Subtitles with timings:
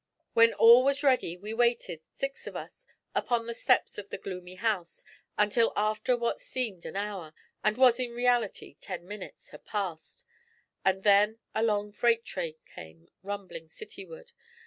[0.33, 4.55] When all was ready we waited, six of us, upon the steps of the gloomy
[4.55, 5.05] house,
[5.37, 10.25] until after what seemed an hour, and was in reality ten minutes, had passed,
[10.83, 14.31] and then a long freight train came rumbling cityward.